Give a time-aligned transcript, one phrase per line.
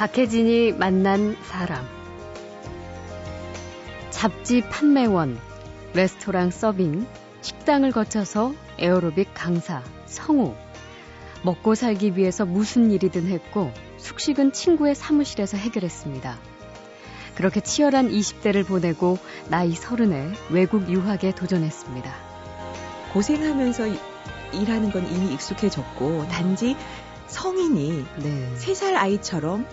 [0.00, 1.86] 박혜진이 만난 사람.
[4.08, 5.38] 잡지 판매원,
[5.92, 7.06] 레스토랑 서빙,
[7.42, 10.54] 식당을 거쳐서 에어로빅 강사, 성우.
[11.42, 16.38] 먹고 살기 위해서 무슨 일이든 했고 숙식은 친구의 사무실에서 해결했습니다.
[17.34, 19.18] 그렇게 치열한 20대를 보내고
[19.50, 22.10] 나이 서른에 외국 유학에 도전했습니다.
[23.12, 23.84] 고생하면서
[24.54, 26.74] 일하는 건 이미 익숙해졌고 단지
[27.26, 28.54] 성인이 네.
[28.56, 29.66] 3살 아이처럼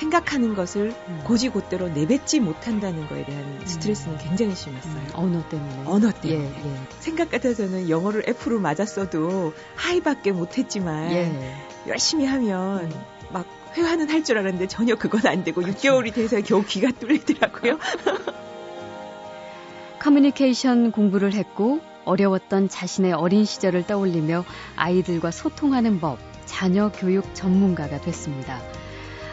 [0.00, 1.20] 생각하는 것을 음.
[1.24, 3.60] 고지곧대로 내뱉지 못한다는 거에 대한 음.
[3.64, 4.94] 스트레스는 굉장히 심했어요.
[4.94, 5.08] 음.
[5.12, 5.82] 언어 때문에.
[5.84, 6.40] 언어 때문에.
[6.40, 6.74] 예, 예.
[7.00, 11.54] 생각 같아서는 영어를 F로 맞았어도 하이밖에 못했지만 예.
[11.86, 12.90] 열심히 하면 음.
[13.30, 15.78] 막 회화는 할 줄 알았는데 전혀 그건 안 되고 그렇죠.
[15.78, 17.78] 6개월이 돼서 겨우 귀가 뚫리더라고요.
[20.00, 28.62] 커뮤니케이션 공부를 했고 어려웠던 자신의 어린 시절을 떠올리며 아이들과 소통하는 법, 자녀 교육 전문가가 됐습니다.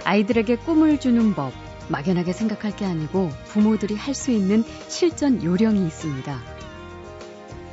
[0.08, 1.52] 아이들에게 꿈을 주는 법,
[1.90, 6.40] 막연하게 생각할 게 아니고 부모들이 할 수 있는 실전 요령이 있습니다.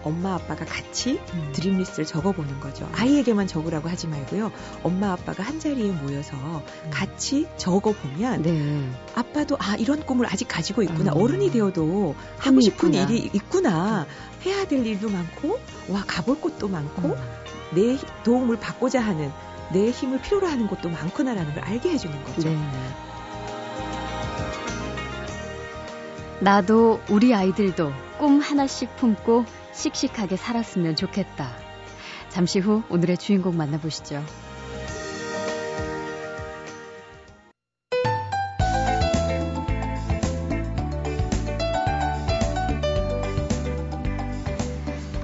[0.03, 1.53] 엄마 아빠가 같이 음.
[1.55, 2.91] 드림리스트를 적어보는 거죠.
[2.93, 4.51] 아이에게만 적으라고 하지 말고요.
[4.83, 6.91] 엄마 아빠가 한 자리에 모여서 음.
[6.91, 8.91] 같이 적어보면 네.
[9.15, 11.13] 아빠도 아 이런 꿈을 아직 가지고 있구나.
[11.13, 11.17] 음.
[11.23, 13.05] 어른이 되어도 하고 싶은 있구나.
[13.13, 14.07] 일이 있구나.
[14.45, 17.17] 해야 될 일도 많고 와 가볼 곳도 많고 음.
[17.77, 19.31] 내 도움을 받고자 하는
[19.73, 22.49] 내 힘을 필요로 하는 곳도 많구나라는 걸 알게 해주는 거죠.
[22.49, 22.59] 네.
[26.41, 31.51] 나도 우리 아이들도 꿈 하나씩 품고 씩씩하게 살았으면 좋겠다.
[32.29, 34.23] 잠시 후 오늘의 주인공 만나보시죠.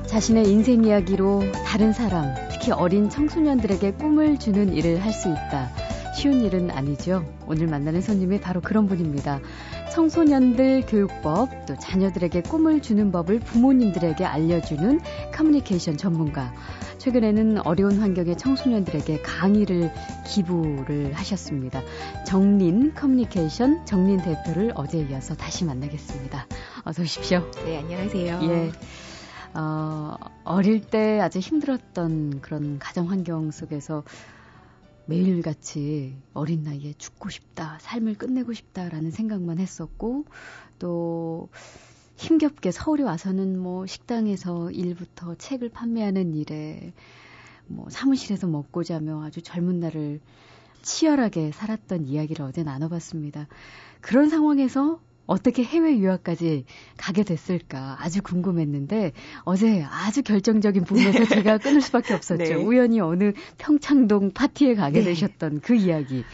[0.07, 5.71] 자신의 인생 이야기로 다른 사람, 특히 어린 청소년들에게 꿈을 주는 일을 할 수 있다.
[6.15, 7.25] 쉬운 일은 아니죠.
[7.47, 9.41] 오늘 만나는 손님이 바로 그런 분입니다.
[9.95, 15.01] 청소년들 교육법, 또 자녀들에게 꿈을 주는 법을 부모님들에게 알려주는
[15.33, 16.53] 커뮤니케이션 전문가.
[16.99, 19.91] 최근에는 어려운 환경의 청소년들에게 강의를
[20.27, 21.81] 기부를 하셨습니다.
[22.27, 26.47] 정린 커뮤니케이션 정린 대표를 어제에 이어서 다시 만나겠습니다.
[26.85, 27.51] 어서 오십시오.
[27.65, 28.41] 네, 안녕하세요.
[28.43, 28.73] 예.
[29.55, 34.05] 어, 어릴 때 아주 힘들었던 그런 가정 환경 속에서
[35.07, 40.25] 매일같이 어린 나이에 죽고 싶다, 삶을 끝내고 싶다라는 생각만 했었고,
[40.79, 41.49] 또
[42.17, 46.93] 힘겹게 서울에 와서는 뭐 식당에서 일부터 책을 판매하는 일에
[47.67, 50.21] 뭐 사무실에서 먹고 자며 아주 젊은 날을
[50.83, 53.49] 치열하게 살았던 이야기를 어제 나눠봤습니다.
[54.01, 56.65] 그런 상황에서 어떻게 해외 유학까지
[56.97, 59.13] 가게 됐을까 아주 궁금했는데
[59.45, 62.43] 어제 아주 결정적인 부분에서 제가 끊을 수밖에 없었죠.
[62.43, 62.55] 네.
[62.55, 65.05] 우연히 어느 평창동 파티에 가게 네.
[65.05, 66.25] 되셨던 그 이야기.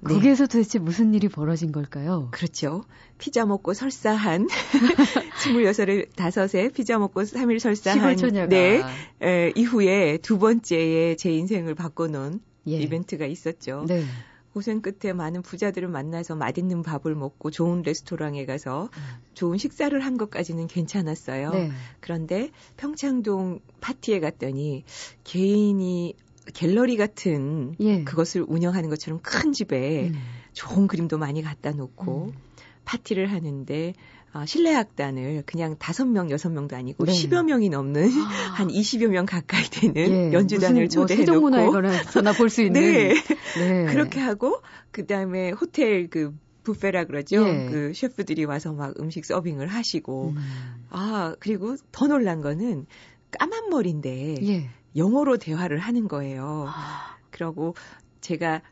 [0.00, 0.14] 네.
[0.14, 2.28] 거기에서 도대체 무슨 일이 벌어진 걸까요?
[2.30, 2.84] 그렇죠.
[3.18, 4.46] 피자 먹고 설사한
[5.44, 8.82] 26에 5에 피자 먹고 3일 설사한 시골 네.
[9.22, 12.78] 에, 이후에 두 번째에 제 인생을 바꿔놓은 예.
[12.78, 13.84] 이벤트가 있었죠.
[13.86, 14.02] 네.
[14.56, 18.88] 고생 끝에 많은 부자들을 만나서 맛있는 밥을 먹고 좋은 레스토랑에 가서
[19.34, 21.50] 좋은 식사를 한 것까지는 괜찮았어요.
[21.50, 21.70] 네.
[22.00, 24.84] 그런데 평창동 파티에 갔더니
[25.24, 26.14] 개인이
[26.54, 28.02] 갤러리 같은 예.
[28.04, 30.14] 그것을 운영하는 것처럼 큰 집에 음.
[30.54, 32.32] 좋은 그림도 많이 갖다 놓고 음.
[32.86, 34.15] 파티를 하는데 어,
[34.46, 37.12] 실내악단을 그냥 다섯 명, 여섯 명도 아니고 네.
[37.12, 38.52] 10여 명이 넘는 아.
[38.56, 40.32] 한 20여 명 가까이 되는 예.
[40.32, 43.14] 연주단을 뭐 초대해 놓고 세종문화회관에서나 볼 수 있는 네.
[43.58, 43.86] 네.
[43.86, 44.60] 그렇게 하고
[44.90, 47.46] 그다음에 호텔 그 부페라 그러죠.
[47.46, 47.68] 예.
[47.70, 50.84] 그 셰프들이 와서 막 음식 서빙을 하시고 음.
[50.90, 52.86] 아 그리고 더 놀란 거는
[53.38, 54.68] 까만 머리인데 예.
[54.96, 56.66] 영어로 대화를 하는 거예요.
[56.68, 57.16] 아.
[57.30, 57.74] 그러고
[58.20, 58.62] 제가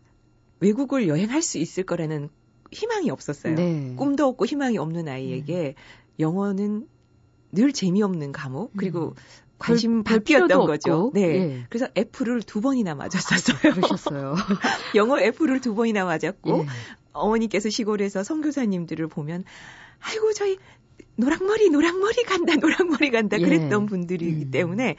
[0.60, 2.30] 외국을 여행할 수 있을 거라는
[2.74, 3.54] 희망이 없었어요.
[3.54, 3.94] 네.
[3.96, 6.20] 꿈도 없고 희망이 없는 아이에게 음.
[6.20, 6.86] 영어는
[7.52, 9.14] 늘 재미없는 과목 그리고 음.
[9.58, 11.10] 관심 받기였던 거죠.
[11.14, 11.22] 네.
[11.22, 11.66] 예.
[11.70, 13.56] 그래서 F를 두 번이나 맞았었어요.
[13.56, 14.34] 아, 그러셨어요.
[14.94, 16.66] 영어 F를 두 번이나 맞았고 예.
[17.12, 19.44] 어머니께서 시골에서 선교사님들을 보면
[20.00, 20.58] 아이고 저희
[21.16, 23.44] 노랑머리 노랑머리 간다 노랑머리 간다 예.
[23.44, 24.50] 그랬던 분들이기 음.
[24.50, 24.96] 때문에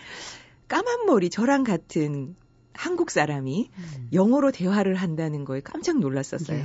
[0.68, 2.36] 까만 머리 저랑 같은
[2.74, 4.10] 한국 사람이 음.
[4.14, 6.64] 영어로 대화를 한다는 거에 깜짝 놀랐었어요.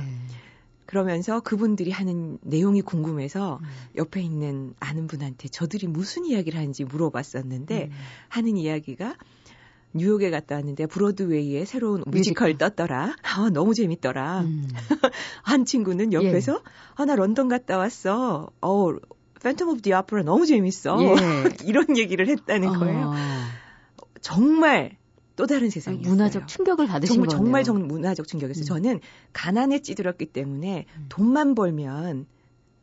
[0.81, 0.85] 예.
[0.85, 3.65] 그러면서 그분들이 하는 내용이 궁금해서 음.
[3.95, 7.91] 옆에 있는 아는 분한테 저들이 무슨 이야기를 하는지 물어봤었는데 음.
[8.29, 9.15] 하는 이야기가
[9.93, 13.15] 뉴욕에 갔다 왔는데 브로드웨이에 새로운 뮤지컬 떴더라.
[13.23, 14.41] 아, 너무 재밌더라.
[14.41, 14.67] 음.
[15.43, 16.71] 한 친구는 옆에서 예.
[16.95, 18.49] 아, 나 런던 갔다 왔어.
[18.61, 18.87] 어,
[19.41, 20.97] Phantom of the Opera 너무 재밌어.
[21.01, 21.15] 예.
[21.65, 23.07] 이런 얘기를 했다는 거예요.
[23.07, 23.13] 어.
[24.21, 24.97] 정말
[25.41, 26.07] 또 다른 세상이었어요.
[26.07, 27.43] 문화적 충격을 받으신 정말 거네요.
[27.43, 28.61] 정말 정 문화적 충격이었어요.
[28.61, 28.65] 음.
[28.65, 28.99] 저는
[29.33, 31.05] 가난에 찌들었기 때문에 음.
[31.09, 32.27] 돈만 벌면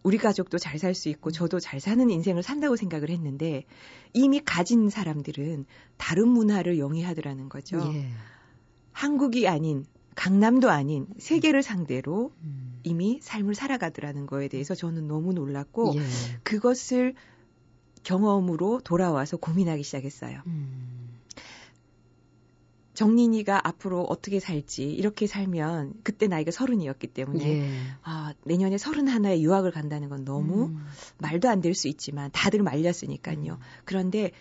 [0.02, 3.64] 우리 가족도 잘 살 수 있고 저도 잘 사는 인생을 산다고 생각을 했는데
[4.12, 5.66] 이미 가진 사람들은
[5.98, 7.78] 다른 문화를 영위하더라는 거죠.
[7.94, 8.08] 예.
[8.90, 9.84] 한국이 아닌
[10.16, 12.80] 강남도 아닌 세계를 상대로 음.
[12.82, 16.00] 이미 삶을 살아가더라는 거에 대해서 저는 너무 놀랐고 예.
[16.42, 17.14] 그것을
[18.02, 20.40] 경험으로 돌아와서 고민하기 시작했어요.
[20.48, 20.97] 음.
[22.98, 27.70] 정린이가 앞으로 어떻게 살지 이렇게 살면 그때 나이가 서른이었기 때문에 예.
[28.02, 30.84] 아, 내년에 서른 하나에 유학을 간다는 건 너무 음.
[31.18, 33.52] 말도 안 될 수 있지만 다들 말렸으니까요.
[33.52, 33.58] 음.
[33.84, 34.32] 그런데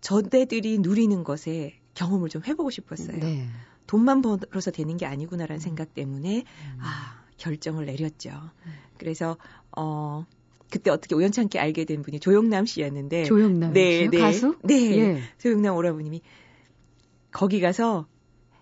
[0.00, 3.18] 저대들이 누리는 것에 경험을 좀 해보고 싶었어요.
[3.20, 3.46] 네.
[3.86, 5.60] 돈만 벌어서 되는 게 아니구나라는 음.
[5.60, 6.78] 생각 때문에 음.
[6.80, 8.30] 아 결정을 내렸죠.
[8.30, 8.72] 음.
[8.96, 9.36] 그래서
[9.76, 10.24] 어
[10.70, 14.56] 그때 어떻게 우연찮게 알게 된 분이 조영남 씨였는데 조영남 네, 네, 가수?
[14.64, 15.20] 네, 예.
[15.36, 16.22] 조영남 오라버님이
[17.32, 18.06] 거기 가서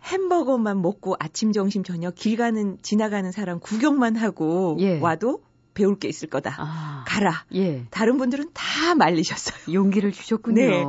[0.05, 4.99] 햄버거만 먹고 아침, 점심, 저녁 길 가는 지나가는 사람 구경만 하고 예.
[4.99, 5.43] 와도
[5.75, 6.57] 배울 게 있을 거다.
[6.59, 7.45] 아, 가라.
[7.55, 7.85] 예.
[7.91, 9.73] 다른 분들은 다 말리셨어요.
[9.73, 10.55] 용기를 주셨군요.
[10.57, 10.85] 네.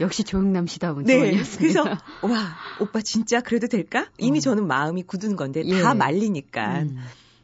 [0.00, 1.36] 역시 조영남 씨다운 네.
[1.58, 4.10] 그래서 와 오빠 진짜 그래도 될까?
[4.18, 4.40] 이미 어.
[4.40, 5.80] 저는 마음이 굳은 건데 예.
[5.80, 6.80] 다 말리니까.
[6.80, 6.98] 음.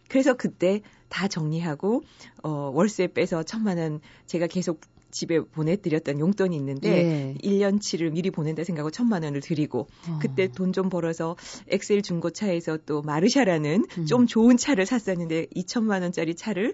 [0.09, 2.03] 그래서 그때 다 정리하고
[2.43, 4.81] 어 월세 빼서 천만 원 제가 계속
[5.13, 7.35] 집에 보내드렸던 용돈이 있는데 예.
[7.49, 10.19] 1년치를 미리 보낸다 생각하고 천만 원을 드리고 어.
[10.21, 11.37] 그때 돈 좀 벌어서
[11.69, 14.07] 엑셀 중고차에서 또 마르샤라는 음.
[14.07, 16.73] 좀 좋은 차를 샀었는데 2천만 원짜리 차를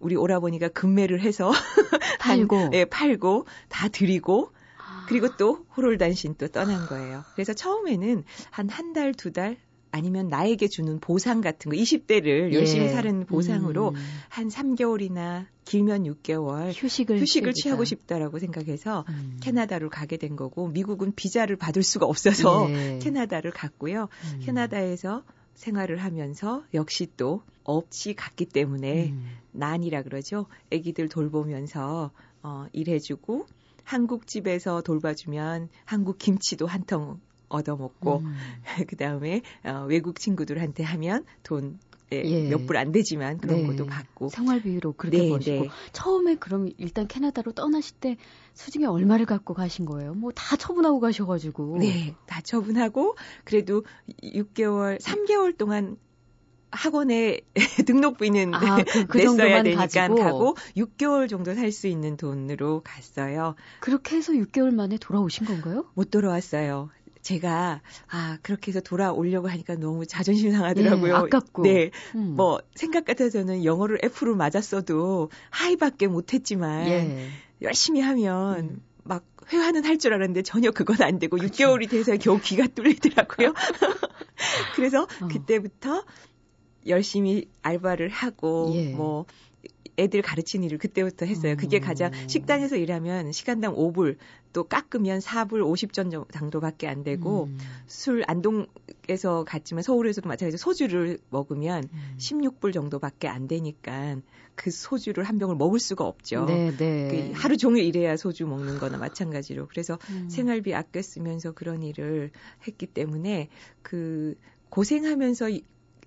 [0.00, 1.52] 우리 오라버니가 금매를 해서
[2.20, 4.50] 팔고 한, 예, 팔고 다 드리고
[5.08, 7.22] 그리고 또 호롤단신 또 떠난 거예요.
[7.34, 9.58] 그래서 처음에는 한 한 달, 두 달,
[9.94, 12.54] 아니면 나에게 주는 보상 같은 거 20대를 예.
[12.54, 13.94] 열심히 사는 보상으로 음.
[14.28, 19.38] 한 3개월이나 길면 6개월 휴식을 휴식을 취하고 싶다라고 생각해서 음.
[19.40, 22.98] 캐나다로 가게 된 거고 미국은 비자를 받을 수가 없어서 예.
[23.00, 24.08] 캐나다를 갔고요.
[24.34, 24.40] 음.
[24.42, 25.22] 캐나다에서
[25.54, 29.26] 생활을 하면서 역시 또 없이 갔기 때문에 음.
[29.52, 30.46] 난이라 그러죠.
[30.72, 32.10] 아기들 돌보면서
[32.42, 33.46] 어 일해 주고
[33.84, 38.34] 한국 집에서 돌봐주면 한국 김치도 한 통 얻어먹고 음.
[38.88, 41.78] 그 다음에 어, 외국 친구들한테 하면 돈
[42.12, 42.48] 예, 예.
[42.48, 43.66] 몇불 안 되지만 그런 네.
[43.66, 45.70] 것도 받고 생활비로 그렇게 네, 버시고 네.
[45.92, 48.16] 처음에 그럼 일단 캐나다로 떠나실 때
[48.52, 50.14] 수중에 얼마를 갖고 가신 거예요?
[50.14, 53.84] 뭐 다 처분하고 가셔가지고 네, 다 처분하고 그래도
[54.22, 55.96] 6개월, 3개월 동안
[56.70, 57.40] 학원에
[57.86, 60.14] 등록비는 아, 그, 그 냈어야 되니까 가지고.
[60.16, 63.54] 가고 6개월 정도 살 수 있는 돈으로 갔어요.
[63.80, 65.86] 그렇게 해서 6개월 만에 돌아오신 건가요?
[65.94, 66.90] 못 돌아왔어요.
[67.24, 71.12] 제가 아 그렇게 해서 돌아오려고 하니까 너무 자존심 상하더라고요.
[71.12, 71.62] 예, 아깝고.
[71.62, 72.34] 네, 음.
[72.36, 77.28] 뭐 생각 같아서는 영어를 F로 맞았어도 하이밖에 못했지만 예.
[77.62, 78.82] 열심히 하면 음.
[79.02, 81.46] 막 회화는 할 줄 알았는데 전혀 그건 안 되고 그쵸.
[81.48, 83.54] 6개월이 돼서 겨우 귀가 뚫리더라고요.
[84.76, 85.28] 그래서 어.
[85.28, 86.04] 그때부터
[86.86, 88.92] 열심히 알바를 하고 예.
[88.92, 89.24] 뭐
[89.98, 91.56] 애들 가르치는 일을 그때부터 했어요.
[91.56, 92.28] 그게 가장 음.
[92.28, 94.16] 식당에서 일하면 시간당 5불
[94.52, 97.58] 또 깎으면 4불 50전 정도밖에 안 되고 음.
[97.86, 102.16] 술 안동에서 갔지만 서울에서도 마찬가지로 소주를 먹으면 음.
[102.18, 104.16] 16불 정도밖에 안 되니까
[104.54, 106.44] 그 소주를 한 병을 먹을 수가 없죠.
[106.46, 107.08] 네, 네.
[107.08, 109.66] 그 하루 종일 일해야 소주 먹는 거나 마찬가지로.
[109.68, 110.28] 그래서 음.
[110.28, 112.30] 생활비 아껴 쓰면서 그런 일을
[112.66, 113.48] 했기 때문에
[113.82, 114.36] 그
[114.70, 115.50] 고생하면서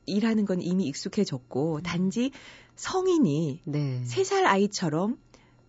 [0.05, 1.83] 일하는 건 이미 익숙해졌고 음.
[1.83, 2.31] 단지
[2.77, 4.03] 성인이 네.
[4.05, 5.17] 3살 아이처럼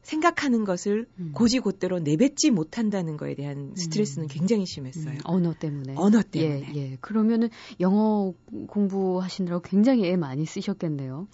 [0.02, 1.32] 생각하는 것을 음.
[1.34, 4.28] 곧이곧대로 내뱉지 못한다는 거에 대한 스트레스는 음.
[4.30, 5.14] 굉장히 심했어요.
[5.14, 5.20] 음.
[5.24, 5.94] 언어 때문에.
[5.96, 6.72] 언어 때문에.
[6.74, 6.96] 예, 예.
[7.00, 7.50] 그러면은
[7.80, 8.32] 영어
[8.68, 11.28] 공부하시느라고 굉장히 애 많이 쓰셨겠네요.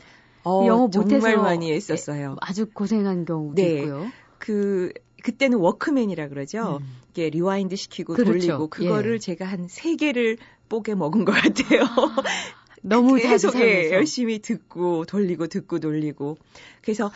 [0.45, 2.37] 어, 영어 못해서 정말 많이 했었어요.
[2.41, 3.75] 아주 고생한 경우도 네.
[3.81, 4.07] 있고요.
[4.39, 6.79] 그 그때는 워크맨이라 그러죠.
[6.83, 6.87] 음.
[7.11, 8.33] 이게 rewind 시키고 그렇죠.
[8.33, 9.19] 돌리고 그거를 예.
[9.19, 10.37] 제가 한 세 개를
[10.69, 11.83] 뽀개 먹은 것 같아요.
[12.85, 16.37] 너무 계속 예, 열심히 듣고 돌리고 듣고 돌리고
[16.83, 17.11] 그래서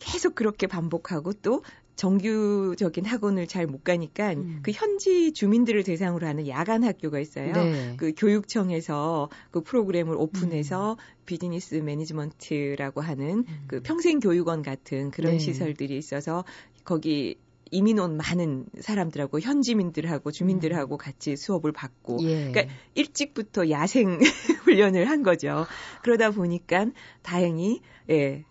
[0.00, 1.62] 계속 그렇게 반복하고 또
[1.96, 4.58] 정규적인 학원을 잘 못 가니까 음.
[4.62, 7.52] 그 현지 주민들을 대상으로 하는 야간 학교가 있어요.
[7.52, 7.94] 네.
[7.96, 10.96] 그 교육청에서 그 프로그램을 오픈해서 음.
[11.24, 13.64] 비즈니스 매니지먼트라고 하는 음.
[13.68, 15.38] 그 평생 교육원 같은 그런 네.
[15.38, 16.44] 시설들이 있어서
[16.84, 17.36] 거기
[17.74, 20.98] 이민 온 많은 사람들하고 현지민들하고 주민들하고 음.
[20.98, 22.50] 같이 수업을 받고 예.
[22.52, 24.18] 그러니까 일찍부터 야생
[24.64, 25.66] 훈련을 한 거죠.
[26.02, 26.86] 그러다 보니까
[27.22, 28.44] 다행히 예.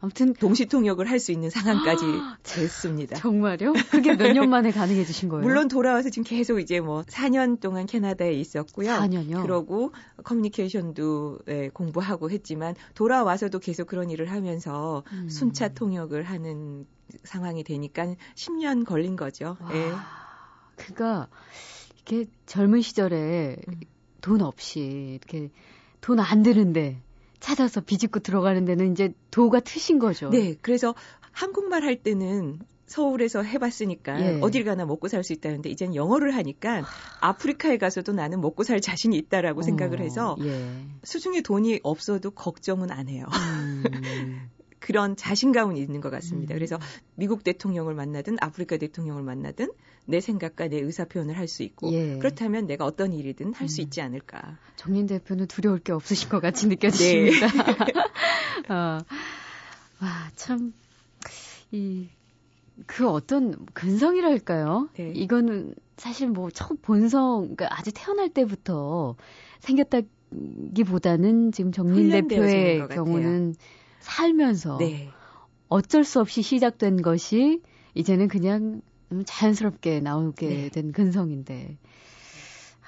[0.00, 2.04] 아무튼 동시 통역을 할 수 있는 상황까지
[2.44, 3.16] 됐습니다.
[3.16, 3.72] 정말요?
[3.90, 5.42] 그게 몇 년 만에 가능해지신 거예요?
[5.42, 8.90] 물론 돌아와서 지금 계속 이제 뭐 4년 동안 캐나다에 있었고요.
[8.90, 9.42] 4년요?
[9.42, 9.90] 그러고
[10.22, 15.28] 커뮤니케이션도 예, 공부하고 했지만 돌아와서도 계속 그런 일을 하면서 음.
[15.28, 16.86] 순차 통역을 하는
[17.24, 19.56] 상황이 되니까 10년 걸린 거죠.
[19.60, 19.92] 와, 예.
[20.76, 21.28] 그가
[21.94, 23.80] 이렇게 젊은 시절에 음.
[24.20, 25.50] 돈 없이 이렇게
[26.00, 27.00] 돈 안 드는데
[27.40, 30.30] 찾아서 비집고 들어가는 데는 이제 도가 트신 거죠.
[30.30, 30.54] 네.
[30.60, 30.94] 그래서
[31.32, 34.38] 한국말 할 때는 서울에서 해봤으니까 예.
[34.40, 36.84] 어딜 가나 먹고 살 수 있다는데 이젠 영어를 하니까
[37.20, 40.84] 아프리카에 가서도 나는 먹고 살 자신이 있다라고 어, 생각을 해서 예.
[41.04, 43.26] 수중에 돈이 없어도 걱정은 안 해요.
[43.30, 44.48] 음.
[44.80, 46.54] 그런 자신감은 있는 것 같습니다.
[46.54, 46.56] 음.
[46.56, 46.78] 그래서
[47.14, 49.70] 미국 대통령을 만나든 아프리카 대통령을 만나든
[50.06, 52.18] 내 생각과 내 의사 표현을 할 수 있고 예.
[52.18, 53.84] 그렇다면 내가 어떤 일이든 할수 음.
[53.84, 54.58] 있지 않을까.
[54.76, 57.46] 정민 대표는 두려울 게 없으신 것 같이 느껴집니다.
[57.46, 57.92] 네.
[58.72, 58.98] 어.
[60.00, 60.72] 와, 참,
[61.72, 62.08] 이,
[62.86, 64.90] 그 어떤 근성이랄까요?
[64.96, 65.12] 네.
[65.14, 69.16] 이거는 사실 뭐 첫 본성, 그러니까 아주 태어날 때부터
[69.60, 73.54] 생겼다기보다는 지금 정민 대표의 경우는
[74.08, 75.10] 살면서 네.
[75.68, 77.60] 어쩔 수 없이 시작된 것이
[77.94, 78.80] 이제는 그냥
[79.26, 80.68] 자연스럽게 나오게 네.
[80.70, 81.76] 된 근성인데,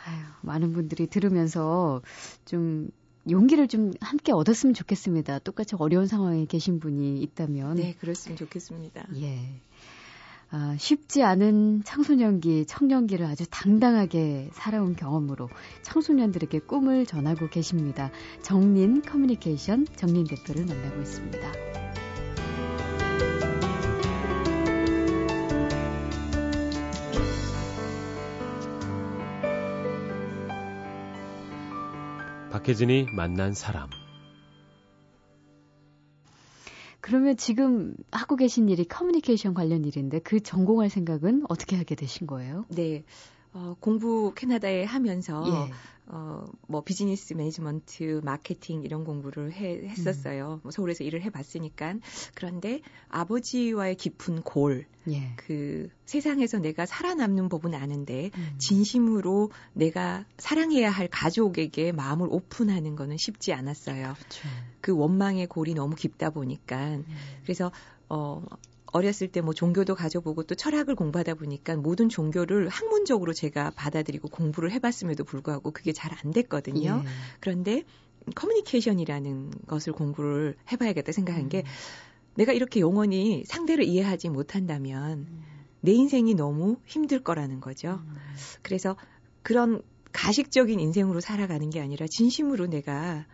[0.05, 2.03] 아유, 많은 분들이 들으면서
[2.45, 2.91] 좀
[3.29, 5.41] 용기를 좀 함께 얻었으면 좋겠습니다.
[5.41, 7.77] 똑같이 어려운 상황에 계신 분이 있다면.
[7.77, 9.07] 네, 그랬으면 좋겠습니다.
[9.17, 9.61] 예.
[10.53, 15.49] 아, 쉽지 않은 청소년기, 청년기를 아주 당당하게 살아온 경험으로
[15.83, 18.11] 청소년들에게 꿈을 전하고 계십니다.
[18.43, 21.53] 정린 커뮤니케이션 정린 대표를 만나고 있습니다.
[32.51, 33.89] 박혜진이 만난 사람
[37.01, 42.65] 그러면 지금 하고 계신 일이 커뮤니케이션 관련 일인데 그 전공할 생각은 어떻게 하게 되신 거예요?
[42.69, 43.05] 네.
[43.53, 45.73] 어, 공부 캐나다에 하면서 예.
[46.13, 50.55] 어, 뭐 비즈니스 매니지먼트, 마케팅 이런 공부를 해, 했었어요.
[50.55, 50.61] 음.
[50.65, 51.95] 뭐 서울에서 일을 해봤으니까.
[52.35, 55.33] 그런데 아버지와의 깊은 골, 예.
[55.37, 58.55] 그 세상에서 내가 살아남는 법은 아는데 음.
[58.59, 64.15] 진심으로 내가 사랑해야 할 가족에게 마음을 오픈하는 거는 쉽지 않았어요.
[64.15, 64.49] 그렇죠.
[64.81, 66.97] 그 원망의 골이 너무 깊다 보니까.
[66.97, 67.05] 음.
[67.45, 67.71] 그래서
[68.09, 68.43] 어
[68.93, 74.71] 어렸을 때 뭐 종교도 가져보고 또 철학을 공부하다 보니까 모든 종교를 학문적으로 제가 받아들이고 공부를
[74.73, 77.03] 해봤음에도 불구하고 그게 잘 안 됐거든요.
[77.05, 77.09] 예.
[77.41, 77.85] 그런데
[78.35, 81.65] 커뮤니케이션이라는 것을 공부를 해봐야겠다 생각한 게 음.
[82.35, 85.45] 내가 이렇게 영원히 상대를 이해하지 못한다면 음.
[85.81, 88.01] 내 인생이 너무 힘들 거라는 거죠.
[88.05, 88.17] 음.
[88.63, 88.97] 그래서
[89.43, 89.83] 그런
[90.13, 93.25] 가식적인 인생으로 살아가는 게 아니라 진심으로 내가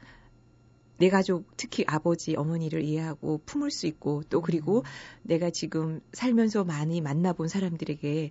[0.98, 4.82] 내 가족, 특히 아버지, 어머니를 이해하고 품을 수 있고 또 그리고 음.
[5.22, 8.30] 내가 지금 살면서 많이 만나본 사람들에게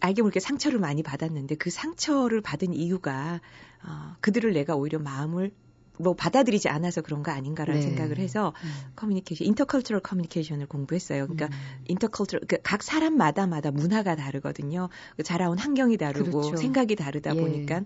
[0.00, 3.40] 알게 모르게 상처를 많이 받았는데 그 상처를 받은 이유가
[3.84, 5.52] 어, 그들을 내가 오히려 마음을
[5.98, 7.86] 뭐 받아들이지 않아서 그런 거 아닌가라는 네.
[7.86, 8.92] 생각을 해서 음.
[8.96, 11.26] 커뮤니케이션, 인터컬처럴 커뮤니케이션을 공부했어요.
[11.26, 11.84] 그러니까 음.
[11.88, 14.88] 인터컬처럴 그러니까 각 사람마다마다 문화가 다르거든요.
[15.16, 16.56] 그 자라온 환경이 다르고 그렇죠.
[16.56, 17.40] 생각이 다르다 예.
[17.40, 17.82] 보니까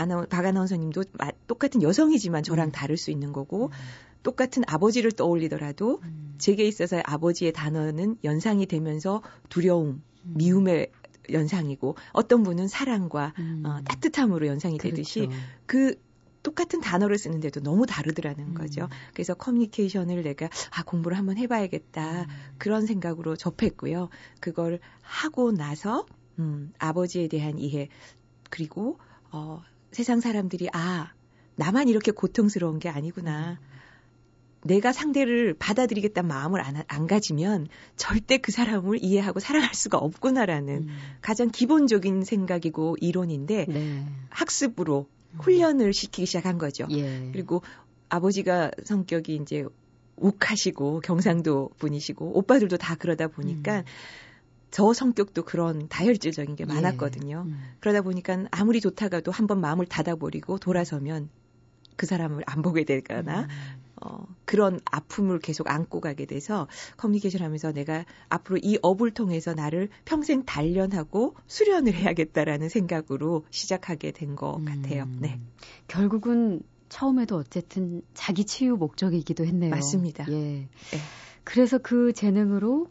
[0.00, 1.04] 아나운 박 아나운서님도
[1.46, 2.72] 똑같은 여성이지만 저랑 음.
[2.72, 3.70] 다를 수 있는 거고 음.
[4.22, 6.34] 똑같은 아버지를 떠올리더라도 음.
[6.38, 10.34] 제게 있어서 아버지의 단어는 연상이 되면서 두려움, 음.
[10.36, 10.90] 미움의
[11.30, 13.62] 연상이고 어떤 분은 사랑과 음.
[13.64, 14.96] 어, 따뜻함으로 연상이 그렇죠.
[14.96, 15.28] 되듯이
[15.66, 15.94] 그
[16.42, 18.54] 똑같은 단어를 쓰는데도 너무 다르더라는 음.
[18.54, 18.88] 거죠.
[19.12, 22.26] 그래서 커뮤니케이션을 내가 아 공부를 한번 해봐야겠다 음.
[22.58, 24.08] 그런 생각으로 접했고요.
[24.40, 26.06] 그걸 하고 나서
[26.38, 27.88] 음, 아버지에 대한 이해
[28.48, 28.98] 그리고
[29.30, 31.12] 어, 세상 사람들이 아
[31.56, 33.58] 나만 이렇게 고통스러운 게 아니구나.
[34.62, 40.96] 내가 상대를 받아들이겠다는 마음을 안, 안 가지면 절대 그 사람을 이해하고 사랑할 수가 없구나라는 음.
[41.22, 44.06] 가장 기본적인 생각이고 이론인데 네.
[44.28, 45.06] 학습으로
[45.38, 46.86] 훈련을 시키기 시작한 거죠.
[46.90, 47.30] 예.
[47.32, 47.62] 그리고
[48.08, 49.64] 아버지가 성격이 이제
[50.16, 53.84] 욱하시고 경상도 분이시고 오빠들도 다 그러다 보니까 음.
[54.70, 56.72] 저 성격도 그런 다혈질적인 게 예.
[56.72, 57.44] 많았거든요.
[57.46, 57.50] 예.
[57.50, 57.58] 음.
[57.80, 61.28] 그러다 보니까 아무리 좋다가도 한번 마음을 닫아버리고 돌아서면
[61.96, 63.48] 그 사람을 안 보게 되거나 음.
[64.02, 69.90] 어, 그런 아픔을 계속 안고 가게 돼서 커뮤니케이션 하면서 내가 앞으로 이 업을 통해서 나를
[70.06, 74.64] 평생 단련하고 수련을 해야겠다라는 생각으로 시작하게 된것 음.
[74.64, 75.06] 같아요.
[75.18, 75.38] 네.
[75.88, 79.70] 결국은 처음에도 어쨌든 자기 치유 목적이기도 했네요.
[79.70, 80.26] 맞습니다.
[80.28, 80.32] 예.
[80.32, 80.68] 네.
[81.44, 82.88] 그래서 그 재능으로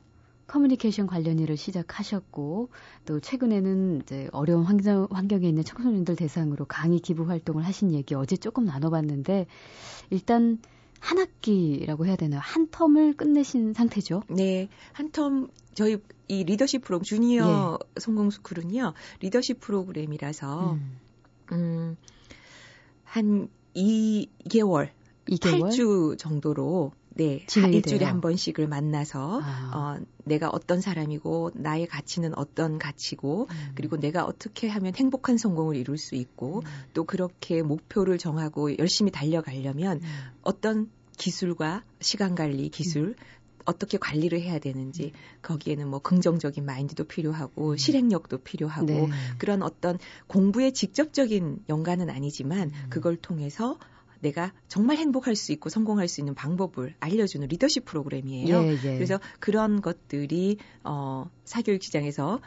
[0.50, 2.70] 커뮤니케이션 관련 일을 시작하셨고
[3.06, 8.36] 또 최근에는 이제 어려운 환경, 환경에 있는 청소년들 대상으로 강의 기부 활동을 하신 얘기 어제
[8.36, 9.46] 조금 나눠봤는데
[10.10, 10.60] 일단
[11.00, 12.42] 한 학기라고 해야 되나요?
[12.44, 14.24] 한 텀을 끝내신 상태죠?
[14.30, 18.00] 네, 한 텀 저희 이 리더십 프로그램 주니어 예.
[18.02, 21.00] 성공스쿨은요 리더십 프로그램이라서 음,
[21.52, 21.98] 음
[23.10, 24.90] 한 2개월
[25.28, 25.70] 2개월?
[25.70, 29.98] 8주 정도로 네, 일주일에 한 번씩을 만나서 아.
[30.00, 33.72] 어, 내가 어떤 사람이고 나의 가치는 어떤 가치고 음.
[33.76, 36.64] 그리고 내가 어떻게 하면 행복한 성공을 이룰 수 있고 음.
[36.94, 40.10] 또 그렇게 목표를 정하고 열심히 달려가려면 음.
[40.44, 43.16] 어떤 기술과 시간 관리 기술 음.
[43.66, 45.40] 어떻게 관리를 해야 되는지 음.
[45.42, 47.78] 거기에는 뭐 긍정적인 마인드도 필요하고 음.
[47.78, 49.10] 실행력도 필요하고 네.
[49.38, 49.98] 그런 어떤
[50.28, 53.78] 공부에 직접적인 연관은 아니지만 그걸 통해서
[54.22, 58.64] 내가 정말 행복할 수 있고 성공할 수 있는 방법을 알려주는 리더십 프로그램이에요.
[58.64, 58.78] 예, 예.
[58.78, 62.40] 그래서 그런 것들이 어, 사교육 시장에서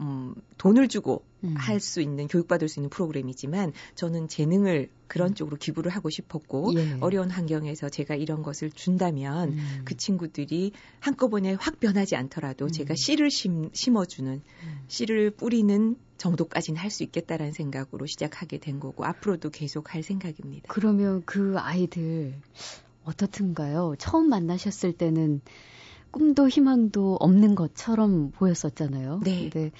[0.00, 1.54] 음, 돈을 주고 음.
[1.56, 5.34] 할수 있는 교육받을 수 있는 프로그램이지만 저는 재능을 그런 음.
[5.34, 6.96] 쪽으로 기부를 하고 싶었고 예.
[7.00, 9.82] 어려운 환경에서 제가 이런 것을 준다면 음.
[9.84, 12.72] 그 친구들이 한꺼번에 확 변하지 않더라도 음.
[12.72, 14.80] 제가 씨를 심, 심어주는 음.
[14.88, 20.66] 씨를 뿌리는 정도까지는 할 수 있겠다라는 생각으로 시작하게 된 거고 앞으로도 계속 할 생각입니다.
[20.68, 22.34] 그러면 그 아이들
[23.04, 23.94] 어떻든가요?
[23.98, 25.40] 처음 만나셨을 때는
[26.10, 29.20] 꿈도 희망도 없는 것처럼 보였었잖아요.
[29.22, 29.48] 네.
[29.48, 29.70] 근데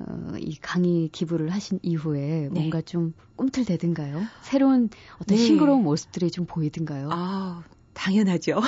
[0.00, 2.48] 어, 이 강의 기부를 하신 이후에 네.
[2.50, 4.22] 뭔가 좀 꿈틀대든가요?
[4.42, 5.42] 새로운 어떤 네.
[5.42, 7.08] 싱그러운 모습들이 좀 보이든가요?
[7.10, 7.64] 아,
[7.94, 8.60] 당연하죠.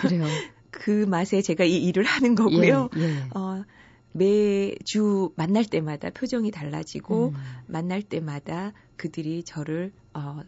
[0.00, 0.24] 그래요.
[0.70, 2.90] 그 맛에 제가 이 일을 하는 거고요.
[2.96, 3.08] 예, 예.
[3.34, 3.64] 어,
[4.16, 7.34] 매주 만날 때마다 표정이 달라지고 음.
[7.66, 10.42] 만날 때마다 그들이 저를 어,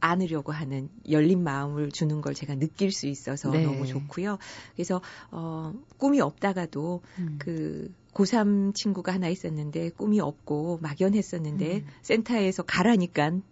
[0.00, 3.64] 안으려고 하는 열린 마음을 주는 걸 제가 느낄 수 있어서 네.
[3.64, 4.38] 너무 좋고요.
[4.74, 5.00] 그래서
[5.30, 7.36] 어 꿈이 없다가도 음.
[7.38, 11.86] 그 고3 친구가 하나 있었는데 꿈이 없고 막연했었는데 음.
[12.02, 13.42] 센터에서 가라니까 음.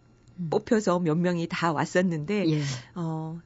[0.50, 2.62] 뽑혀서 몇 명이 다 왔었는데 예.
[2.96, 3.38] 어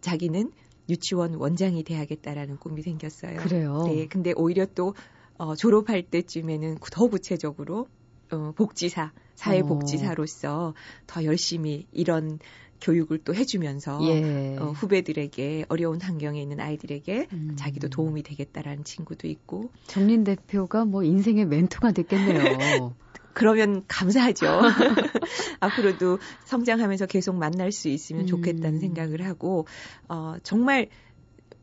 [0.00, 0.50] 자기는
[0.88, 3.36] 유치원 원장이 돼야겠다라는 꿈이 생겼어요.
[3.40, 3.84] 그래요.
[3.86, 4.06] 네.
[4.06, 4.94] 근데 오히려 또
[5.38, 7.88] 어, 졸업할 때쯤에는 더 구체적으로
[8.30, 10.74] 어, 복지사 사회복지사로서
[11.06, 12.38] 더 열심히 이런
[12.80, 14.56] 교육을 또 해주면서 예.
[14.58, 17.56] 어, 후배들에게 어려운 환경에 있는 아이들에게 음.
[17.56, 22.94] 자기도 도움이 되겠다라는 친구도 있고 정린 대표가 뭐 인생의 멘토가 됐겠네요.
[23.32, 24.46] 그러면 감사하죠.
[25.60, 28.80] 앞으로도 성장하면서 계속 만날 수 있으면 좋겠다는 음.
[28.80, 29.66] 생각을 하고
[30.08, 30.88] 어, 정말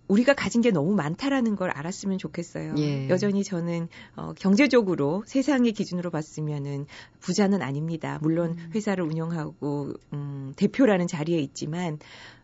[0.08, 2.76] 우리가 가진 게 너무 많다라는 걸 알았으면 좋겠어요.
[2.78, 3.10] 예.
[3.10, 6.86] 여전히 저는 어, 경제적으로 세상의 기준으로 봤으면은
[7.20, 8.20] 부자는 아닙니다.
[8.22, 8.72] 물론 음.
[8.76, 12.00] 회사를 운영하고 음, 대표라는 자리에 있지만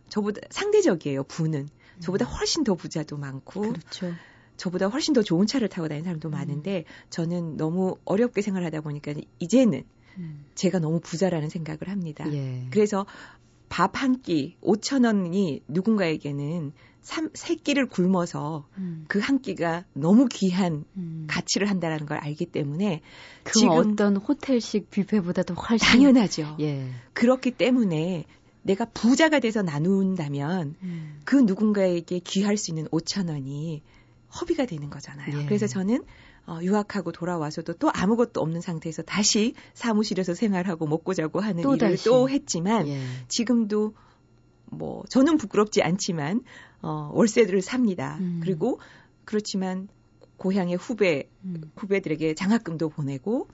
[0.08, 1.24] 저보다 상대적이에요.
[1.24, 1.68] 부는
[2.00, 2.32] 저보다 음.
[2.32, 4.12] 훨씬 더 부자도 많고 그렇죠.
[4.56, 6.32] 저보다 훨씬 더 좋은 차를 타고 다니는 사람도 음.
[6.32, 9.84] 많은데 저는 너무 어렵게 생활하다 보니까 이제는
[10.18, 10.44] 음.
[10.54, 12.24] 제가 너무 부자라는 생각을 합니다.
[12.32, 12.66] 예.
[12.70, 13.06] 그래서
[13.68, 19.04] 밥 한 끼 5천 원이 누군가에게는 삼, 세 끼를 굶어서 음.
[19.08, 21.26] 그한 끼가 너무 귀한 음.
[21.28, 23.00] 가치를 한다라는 걸 알기 때문에
[23.44, 26.56] 그 지금 어떤 호텔식 뷔페보다도 훨씬 당연하죠.
[26.60, 26.88] 예.
[27.14, 28.24] 그렇기 때문에
[28.62, 31.20] 내가 부자가 돼서 나눈다면 음.
[31.24, 33.82] 그 누군가에게 귀할 수 있는 5천 원이
[34.40, 35.40] 허비가 되는 거잖아요.
[35.40, 35.44] 예.
[35.46, 36.04] 그래서 저는
[36.46, 41.90] 어, 유학하고 돌아와서도 또 아무것도 없는 상태에서 다시 사무실에서 생활하고 먹고 자고 하는 또 일을
[41.90, 42.04] 다시.
[42.04, 43.00] 또 했지만 예.
[43.28, 43.94] 지금도
[44.70, 46.42] 뭐 저는 부끄럽지 않지만
[46.82, 48.16] 어, 월세들을 삽니다.
[48.20, 48.40] 음.
[48.42, 48.80] 그리고
[49.24, 49.88] 그렇지만
[50.36, 51.70] 고향의 후배 음.
[51.76, 53.48] 후배들에게 장학금도 보내고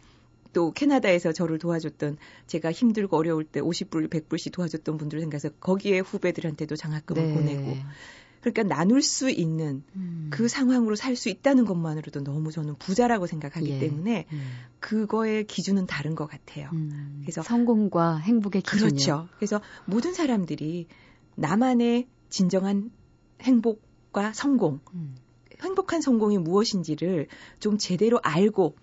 [0.53, 6.77] 또 캐나다에서 저를 도와줬던 제가 힘들고 어려울 때 50불, 100불씩 도와줬던 분들을 생각해서 거기에 후배들한테도
[6.77, 7.35] 장학금을 네.
[7.35, 7.77] 보내고
[8.53, 10.29] 그러니까 나눌 수 있는 음.
[10.31, 13.79] 그 상황으로 살 수 있다는 것만으로도 너무 저는 부자라고 생각하기 예.
[13.79, 14.51] 때문에 음.
[14.81, 16.69] 그거의 기준은 다른 것 같아요.
[16.75, 17.21] 음.
[17.23, 18.89] 그래서 성공과 행복의 기준이요.
[18.89, 19.29] 그렇죠.
[19.37, 20.89] 그래서 모든 사람들이
[21.37, 22.91] 나만의 진정한
[23.41, 25.17] 행복과 성공, 음.
[25.63, 27.29] 행복한 성공이 무엇인지를
[27.59, 28.77] 좀 제대로 알고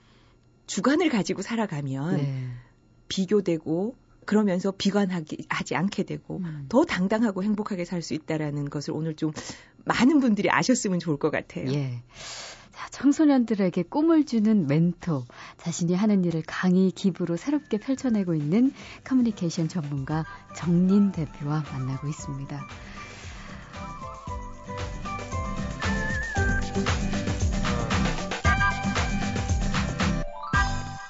[0.65, 2.47] 주관을 가지고 살아가면 네.
[3.09, 3.95] 비교되고
[4.25, 6.65] 그러면서 비관하기 하지 않게 되고 음.
[6.69, 9.31] 더 당당하고 행복하게 살 수 있다라는 것을 오늘 좀
[9.85, 11.71] 많은 분들이 아셨으면 좋을 것 같아요.
[11.71, 12.03] 예.
[12.73, 15.25] 자, 청소년들에게 꿈을 주는 멘토,
[15.57, 22.59] 자신이 하는 일을 강의 기부로 새롭게 펼쳐내고 있는 커뮤니케이션 전문가 정린 대표와 만나고 있습니다.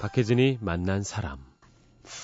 [0.02, 1.53] 박혜진이 만난 사람.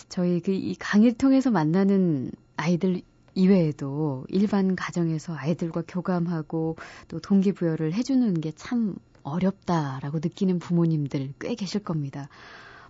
[0.10, 3.02] 저희 그 이 강의를 통해서 만나는 아이들
[3.36, 6.76] 이외에도 일반 가정에서 아이들과 교감하고
[7.08, 12.30] 또 동기부여를 해주는 게 참 어렵다라고 느끼는 부모님들 꽤 계실 겁니다.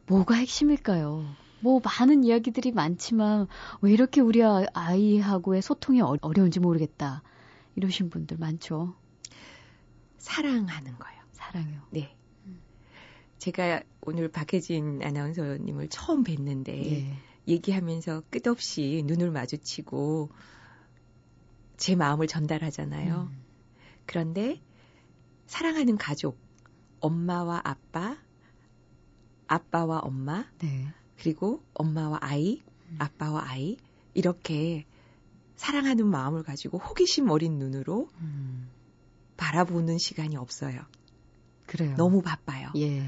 [0.08, 1.26] 뭐가 핵심일까요?
[1.62, 3.48] 뭐 많은 이야기들이 많지만
[3.82, 7.22] 왜 이렇게 우리 아, 아이하고의 소통이 어, 어려운지 모르겠다.
[7.76, 8.96] 이러신 분들 많죠.
[10.18, 11.22] 사랑하는 거예요.
[11.32, 11.82] 사랑요.
[11.92, 12.16] 네.
[13.38, 17.14] 제가 오늘 박혜진 아나운서님을 처음 뵀는데 예.
[17.48, 20.32] 얘기하면서 끝없이 눈을 마주치고
[21.78, 23.30] 제 마음을 전달하잖아요.
[23.32, 23.44] 음.
[24.08, 24.60] 그런데
[25.46, 26.40] 사랑하는 가족,
[27.02, 28.18] 엄마와 아빠,
[29.46, 30.88] 아빠와 엄마, 네.
[31.20, 32.96] 그리고 엄마와 아이, 음.
[32.98, 33.78] 아빠와 아이,
[34.16, 34.88] 이렇게
[35.56, 38.70] 사랑하는 마음을 가지고 호기심 어린 눈으로 음.
[39.38, 40.82] 바라보는 시간이 없어요.
[41.68, 41.96] 그래요.
[41.96, 42.72] 너무 바빠요.
[42.76, 43.04] 예.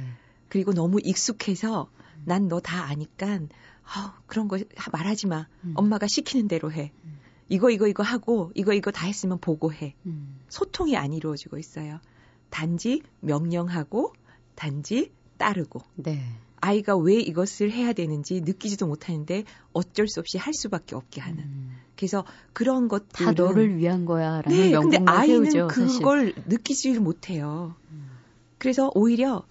[0.51, 2.23] 그리고 너무 익숙해서 음.
[2.25, 3.39] 난너 다 아니까
[3.85, 4.59] 아, 그런 거
[4.91, 5.47] 말하지 마.
[5.63, 5.71] 음.
[5.77, 6.91] 엄마가 시키는 대로 해.
[7.05, 7.19] 음.
[7.47, 9.95] 이거 이거 이거 하고 이거 이거 다 했으면 보고해.
[10.05, 10.41] 음.
[10.49, 12.01] 소통이 안 이루어지고 있어요.
[12.49, 14.13] 단지 명령하고
[14.55, 15.83] 단지 따르고.
[15.95, 16.21] 네.
[16.57, 21.45] 아이가 왜 이것을 해야 되는지 느끼지도 못하는데 어쩔 수 없이 할 수밖에 없게 하는.
[21.45, 21.77] 음.
[21.95, 26.43] 그래서 그런 것들 다 너를 위한 거야라는 네, 근데 아이는 세우죠, 그걸 사실.
[26.45, 27.75] 느끼지 못해요.
[27.91, 28.09] 음.
[28.57, 29.45] 그래서 오히려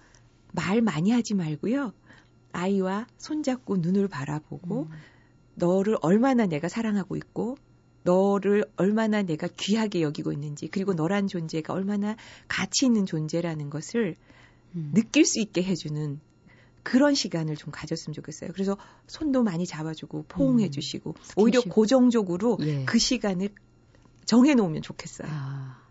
[0.51, 1.93] 말 많이 하지 말고요.
[2.53, 4.89] 아이와 손잡고 눈을 바라보고 음.
[5.55, 7.57] 너를 얼마나 내가 사랑하고 있고
[8.03, 12.15] 너를 얼마나 내가 귀하게 여기고 있는지 그리고 너란 존재가 얼마나
[12.47, 14.15] 가치 있는 존재라는 것을
[14.75, 14.91] 음.
[14.93, 16.19] 느낄 수 있게 해주는
[16.83, 18.51] 그런 시간을 좀 가졌으면 좋겠어요.
[18.53, 18.75] 그래서
[19.07, 20.71] 손도 많이 잡아주고 포옹해 음.
[20.71, 22.85] 주시고 오히려 고정적으로 예.
[22.85, 23.49] 그 시간을
[24.25, 25.27] 정해 놓으면 좋겠어요.
[25.31, 25.81] 아.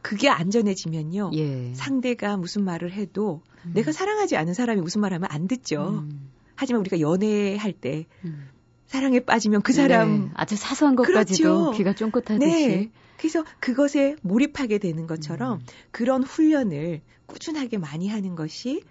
[0.00, 1.30] 그게 안전해지면요.
[1.34, 1.74] 예.
[1.74, 3.72] 상대가 무슨 말을 해도 음.
[3.74, 6.04] 내가 사랑하지 않은 사람이 무슨 말 하면 안 듣죠.
[6.08, 6.30] 음.
[6.54, 8.48] 하지만 우리가 연애할 때 음.
[8.86, 10.30] 사랑에 빠지면 그 사람 네.
[10.34, 11.76] 아주 사소한 것까지도 그렇죠.
[11.76, 12.90] 귀가 쫑긋하듯이 네.
[13.16, 15.66] 그래서 그것에 몰입하게 되는 것처럼 음.
[15.90, 18.82] 그런 훈련을 꾸준하게 많이 하는 것이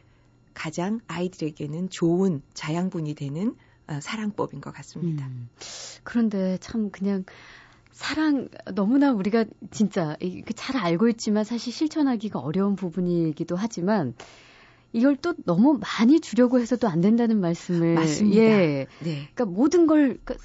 [0.53, 3.55] 가장 아이들에게는 좋은 자양분이 되는
[3.87, 5.27] 어, 사랑법인 것 같습니다.
[5.27, 5.49] 음.
[6.03, 7.25] 그런데 참 그냥
[8.01, 10.17] 사랑 너무나 우리가 진짜
[10.55, 14.15] 잘 알고 있지만 사실 실천하기가 어려운 부분이기도 하지만
[14.91, 18.41] 이걸 또 너무 많이 주려고 해서도 안 된다는 말씀을 맞습니다.
[18.41, 18.87] 예.
[19.03, 19.29] 네.
[19.35, 20.35] 그러니까 모든 걸 그러니까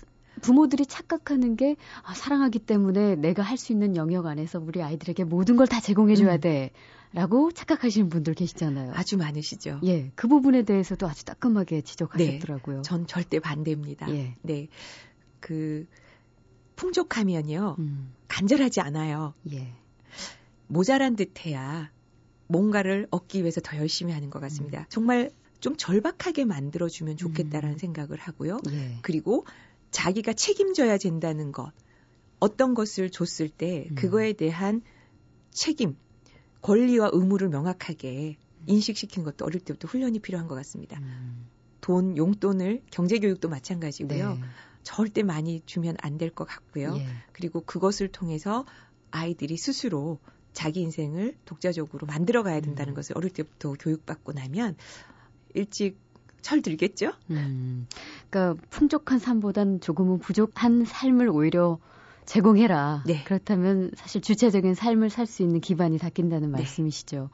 [0.42, 5.56] 부모들이 착각하는 게 아, 사랑하기 때문에 내가 할 수 있는 영역 안에서 우리 아이들에게 모든
[5.56, 6.40] 걸 다 제공해 줘야 음.
[6.40, 6.70] 돼.
[7.14, 8.92] 라고 착각하시는 분들 계시잖아요.
[8.94, 9.80] 아주 많으시죠.
[9.84, 10.12] 예.
[10.14, 12.76] 그 부분에 대해서도 아주 따끔하게 지적하셨더라고요.
[12.76, 14.10] 네, 전 절대 반대입니다.
[14.10, 14.34] 예.
[14.42, 14.68] 네.
[15.40, 15.86] 그
[16.76, 17.76] 풍족하면요.
[17.78, 18.12] 음.
[18.28, 19.34] 간절하지 않아요.
[19.52, 19.72] 예.
[20.68, 21.90] 모자란 듯해야
[22.46, 24.80] 뭔가를 얻기 위해서 더 열심히 하는 것 같습니다.
[24.80, 24.84] 음.
[24.88, 27.78] 정말 좀 절박하게 만들어주면 좋겠다라는 음.
[27.78, 28.60] 생각을 하고요.
[28.70, 28.98] 예.
[29.02, 29.44] 그리고
[29.90, 31.72] 자기가 책임져야 된다는 것,
[32.38, 33.94] 어떤 것을 줬을 때 음.
[33.94, 34.82] 그거에 대한
[35.50, 35.96] 책임,
[36.60, 38.36] 권리와 의무를 명확하게
[38.66, 40.98] 인식시킨 것도 어릴 때부터 훈련이 필요한 것 같습니다.
[40.98, 41.46] 음.
[41.80, 44.34] 돈, 용돈을 경제교육도 마찬가지고요.
[44.34, 44.40] 네.
[44.86, 46.94] 절대 많이 주면 안 될 것 같고요.
[46.96, 47.06] 예.
[47.32, 48.64] 그리고 그것을 통해서
[49.10, 50.18] 아이들이 스스로
[50.52, 52.94] 자기 인생을 독자적으로 만들어 가야 된다는 음.
[52.94, 54.76] 것을 어릴 때부터 교육받고 나면
[55.54, 55.98] 일찍
[56.40, 57.12] 철들겠죠?
[57.30, 57.88] 음.
[58.30, 61.78] 그러니까 풍족한 삶보단 조금은 부족한 삶을 오히려
[62.24, 63.02] 제공해라.
[63.06, 63.24] 네.
[63.24, 66.58] 그렇다면 사실 주체적인 삶을 살 수 있는 기반이 닦인다는 네.
[66.58, 67.30] 말씀이시죠.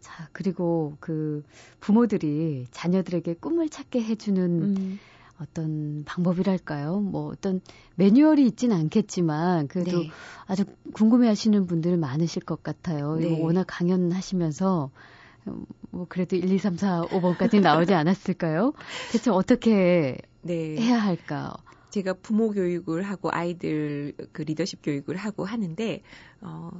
[0.00, 1.42] 자, 그리고 그
[1.80, 4.98] 부모들이 자녀들에게 꿈을 찾게 해주는 음.
[5.40, 7.00] 어떤 방법이랄까요?
[7.00, 7.60] 뭐 어떤
[7.96, 10.10] 매뉴얼이 있진 않겠지만 그래도 네.
[10.46, 13.16] 아주 궁금해 하시는 분들 많으실 것 같아요.
[13.16, 13.40] 네.
[13.40, 14.90] 워낙 강연하시면서
[15.90, 18.72] 뭐 그래도 1, 2, 3, 4, 5번까지 나오지 않았을까요?
[19.12, 20.76] 대체 어떻게 네.
[20.76, 21.56] 해야 할까?
[21.90, 26.02] 제가 부모 교육을 하고 아이들 그 리더십 교육을 하고 하는데
[26.40, 26.70] 어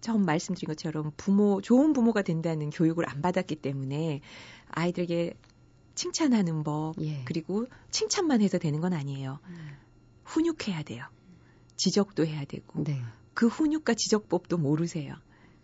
[0.00, 4.20] 처음 말씀드린 것처럼 부모 좋은 부모가 된다는 교육을 안 받았기 때문에
[4.70, 5.34] 아이들에게
[5.96, 7.24] 칭찬하는 법 예.
[7.24, 9.40] 그리고 칭찬만 해서 되는 건 아니에요.
[9.46, 9.76] 음.
[10.24, 11.04] 훈육해야 돼요.
[11.74, 13.02] 지적도 해야 되고 네.
[13.34, 15.14] 그 훈육과 지적법도 모르세요.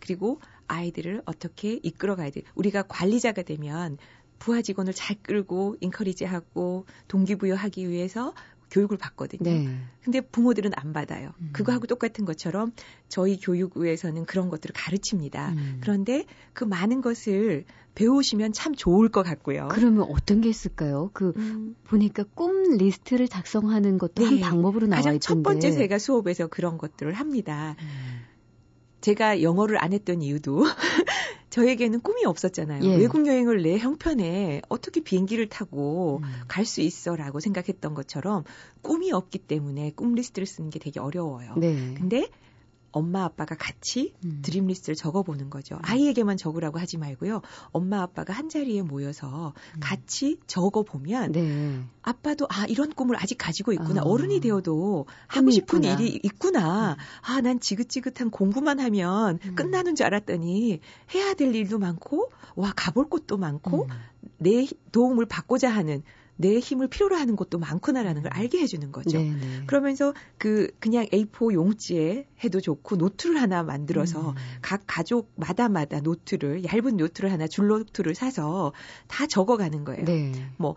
[0.01, 2.42] 그리고 아이들을 어떻게 이끌어가야 돼.
[2.55, 3.99] 우리가 관리자가 되면
[4.38, 8.35] 부하 직원을 잘 끌고 인커리지하고 동기부여하기 위해서
[8.73, 9.43] 교육을 받거든요.
[9.43, 9.79] 네.
[10.03, 11.33] 근데 부모들은 안 받아요.
[11.41, 11.51] 음.
[11.53, 12.73] 그거하고 똑같은 것처럼
[13.09, 15.51] 저희 교육부에서는 그런 것들을 가르칩니다.
[15.51, 15.79] 음.
[15.83, 19.69] 그런데 그 많은 것을 배우시면 참 좋을 것 같고요.
[19.71, 21.11] 그러면 어떤 게 있을까요?
[21.13, 21.77] 그 음.
[21.85, 24.25] 보니까 꿈 리스트를 작성하는 것도 네.
[24.25, 25.27] 한 방법으로 나와 가장 있던데.
[25.27, 27.77] 첫 번째 제가 수업에서 그런 것들을 합니다.
[27.81, 28.23] 음.
[29.03, 30.65] 제가 영어를 안 했던 이유도
[31.53, 32.83] 저에게는 꿈이 없었잖아요.
[32.83, 32.97] 예.
[32.97, 36.29] 외국 여행을 내 형편에 어떻게 비행기를 타고 음.
[36.49, 38.45] 갈수 있어라고 생각했던 것처럼
[38.81, 41.55] 꿈이 없기 때문에 꿈 리스트를 쓰는 게 되게 어려워요.
[41.59, 41.95] 네.
[41.95, 42.27] 근데
[42.93, 44.41] 엄마 아빠가 같이 음.
[44.43, 45.77] dream list를 적어보는 거죠.
[45.77, 45.81] 음.
[45.83, 47.41] 아이에게만 적으라고 하지 말고요.
[47.73, 49.81] 엄마 아빠가 한 자리에 모여서 음.
[49.81, 51.81] 같이 적어보면 네.
[52.03, 54.03] 아빠도 아 이런 꿈을 아직 가지고 있구나.
[54.03, 54.09] 어.
[54.09, 55.95] 어른이 되어도 하고 싶은 있구나.
[55.95, 56.93] 일이 있구나.
[56.93, 56.97] 음.
[57.23, 59.55] 아 난 지긋지긋한 공부만 하면 음.
[59.55, 60.81] 끝나는 줄 알았더니
[61.15, 63.89] 해야 될 일도 많고 와 가볼 곳도 많고
[64.39, 66.03] 내 도움을 받고자 하는
[66.37, 69.18] 내 힘을 필요로 하는 곳도 많구나라는 걸 알게 해주는 거죠.
[69.18, 69.33] 네네.
[69.33, 69.62] 네.
[69.66, 74.35] 그러면서 그 그냥 A4 용지에 해도 좋고 노트를 하나 만들어서 음.
[74.61, 78.73] 각 가족마다마다 노트를 얇은 노트를 하나 줄 노트를 사서
[79.07, 80.05] 다 적어가는 거예요.
[80.05, 80.33] 네.
[80.57, 80.75] 뭐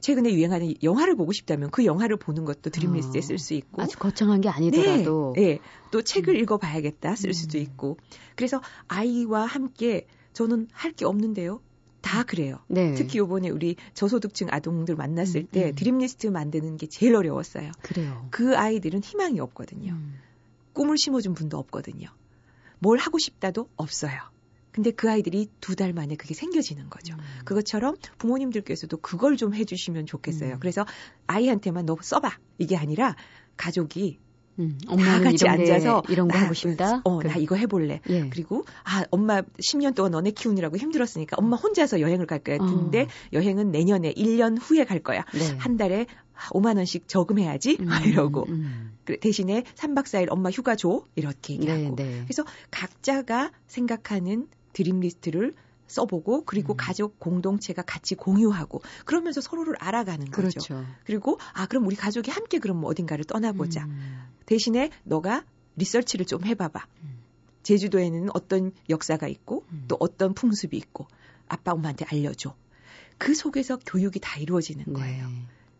[0.00, 3.98] 최근에 유행하는 영화를 보고 싶다면 그 영화를 보는 것도 dream list에 쓸 수 있고 아주
[3.98, 5.58] 거창한 게 아니더라도 네, 네.
[5.90, 6.40] 또 책을 음.
[6.40, 7.62] 읽어봐야겠다 쓸 수도 음.
[7.62, 7.96] 있고
[8.36, 11.60] 그래서 아이와 함께 저는 할 게 없는데요.
[12.00, 12.58] 다 그래요.
[12.68, 12.94] 네.
[12.94, 15.74] 특히 요번에 우리 저소득층 아동들 만났을 음, 때 음.
[15.74, 17.72] 드림리스트 만드는 게 제일 어려웠어요.
[17.82, 18.28] 그래요.
[18.30, 19.92] 그 아이들은 희망이 없거든요.
[19.92, 20.18] 음.
[20.72, 22.08] 꿈을 심어준 분도 없거든요.
[22.78, 24.12] 뭘 하고 싶다도 없어요.
[24.72, 27.14] 근데 그 아이들이 두 달 만에 그게 생겨지는 거죠.
[27.14, 27.20] 음.
[27.46, 30.54] 그것처럼 부모님들께서도 그걸 좀 해주시면 좋겠어요.
[30.54, 30.60] 음.
[30.60, 30.84] 그래서
[31.26, 33.16] 아이한테만 너 써봐 이게 아니라
[33.56, 34.18] 가족이
[34.58, 37.02] 음, 다 같이 앉아서 이런 거 나, 하고 싶다.
[37.04, 38.00] 어, 그, 나 이거 해볼래.
[38.08, 38.28] 예.
[38.30, 42.58] 그리고 아 엄마 10년 동안 너네 키우느라고 힘들었으니까 엄마 혼자서 여행을 갈 거야.
[42.58, 43.06] 근데 어.
[43.34, 45.24] 여행은 내년에 1년 후에 갈 거야.
[45.34, 45.56] 네.
[45.58, 46.06] 한 달에
[46.50, 47.78] 5만 원씩 저금해야지.
[47.80, 48.92] 음, 이러고 음.
[49.04, 51.96] 그 대신에 3박 4일 엄마 휴가 줘 이렇게 얘기하고.
[51.96, 52.22] 네, 네.
[52.24, 55.54] 그래서 각자가 생각하는 dream list를
[55.86, 56.76] 써보고 그리고 음.
[56.76, 60.60] 가족 공동체가 같이 공유하고 그러면서 서로를 알아가는 거죠.
[60.60, 60.86] 그렇죠.
[61.04, 63.84] 그리고 아 그럼 우리 가족이 함께 그럼 어딘가를 떠나보자.
[63.84, 64.26] 음.
[64.46, 65.44] 대신에 너가
[65.76, 66.86] 리서치를 좀 해봐봐.
[67.02, 67.18] 음.
[67.62, 69.84] 제주도에는 어떤 역사가 있고 음.
[69.88, 71.06] 또 어떤 풍습이 있고
[71.48, 72.54] 아빠 엄마한테 알려줘.
[73.18, 74.92] 그 속에서 교육이 다 이루어지는 네.
[74.92, 75.28] 거예요.
[75.28, 75.34] 네.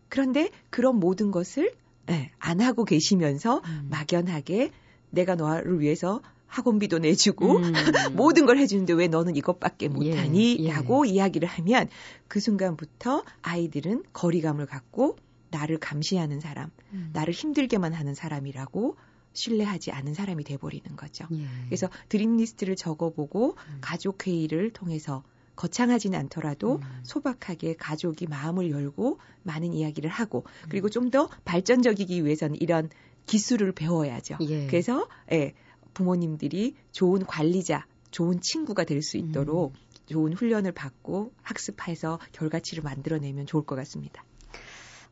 [0.09, 1.73] 그런데 그런 모든 것을
[2.05, 3.87] 네, 안 하고 계시면서 음.
[3.89, 4.71] 막연하게
[5.09, 7.73] 내가 너를 위해서 학원비도 내주고 음.
[8.15, 10.57] 모든 걸 해주는데 왜 너는 이것밖에 못하니?
[10.59, 10.71] 예, 예.
[10.71, 11.87] 라고 이야기를 하면
[12.27, 15.17] 그 순간부터 아이들은 거리감을 갖고
[15.49, 17.09] 나를 감시하는 사람, 음.
[17.13, 18.97] 나를 힘들게만 하는 사람이라고
[19.33, 21.27] 신뢰하지 않은 사람이 돼버리는 거죠.
[21.31, 21.45] 예.
[21.65, 23.77] 그래서 드림 리스트를 적어보고 음.
[23.81, 25.23] 가족 회의를 통해서
[25.55, 26.99] 거창하지는 않더라도 음.
[27.03, 30.89] 소박하게 가족이 마음을 열고 많은 이야기를 하고 그리고 음.
[30.89, 32.89] 좀더 발전적이기 위해서는 이런
[33.25, 34.37] 기술을 배워야죠.
[34.41, 34.67] 예.
[34.67, 35.53] 그래서 예,
[35.97, 39.81] 부모님들이 좋은 관리자, 좋은 친구가 될 수 있도록 음.
[40.05, 44.23] 좋은 훈련을 받고 학습해서 결과치를 만들어내면 좋을 것 같습니다.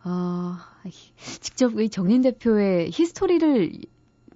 [0.04, 0.56] 어,
[1.41, 3.71] 직접 정린 대표의 히스토리를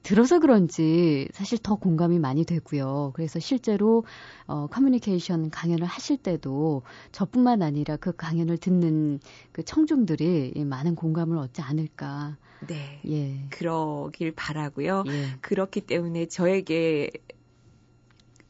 [0.03, 3.11] 들어서 그런지 사실 더 공감이 많이 되고요.
[3.15, 4.05] 그래서 실제로
[4.47, 9.19] 어, 커뮤니케이션 강연을 하실 때도 저뿐만 아니라 그 강연을 듣는
[9.51, 12.37] 그 청중들이 많은 공감을 얻지 않을까.
[12.67, 13.01] 네.
[13.07, 13.47] 예.
[13.49, 15.03] 그러길 바라고요.
[15.07, 15.37] 예.
[15.41, 17.09] 그렇기 때문에 저에게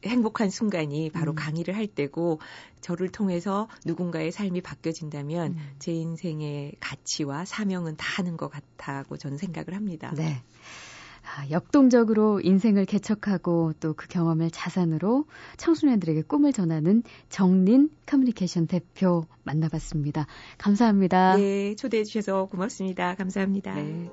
[0.04, 1.34] 행복한 순간이 바로 음.
[1.34, 2.40] 강의를 할 때고
[2.80, 5.74] 저를 통해서 누군가의 삶이 바뀌어진다면 음.
[5.78, 10.12] 제 인생의 가치와 사명은 다 하는 것 같다고 저는 생각을 합니다.
[10.16, 10.42] 네.
[11.36, 15.26] 아, 역동적으로 인생을 개척하고 또 그 경험을 자산으로
[15.58, 20.26] 청소년들에게 꿈을 전하는 정린 커뮤니케이션 대표 만나봤습니다.
[20.56, 21.36] 감사합니다.
[21.36, 23.14] 네, 초대해 주셔서 고맙습니다.
[23.14, 23.74] 감사합니다.
[23.74, 24.10] 네.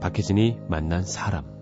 [0.00, 1.55] 박혜진이 만난 사람